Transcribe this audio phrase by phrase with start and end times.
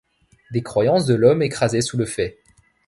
[0.51, 2.39] Des croyances de l’homme écrasé sous le faix